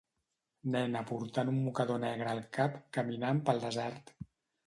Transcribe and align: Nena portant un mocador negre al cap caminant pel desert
Nena 0.75 1.01
portant 1.09 1.51
un 1.51 1.59
mocador 1.65 2.01
negre 2.05 2.31
al 2.31 2.41
cap 2.57 2.79
caminant 2.99 3.43
pel 3.51 3.61
desert 3.67 4.13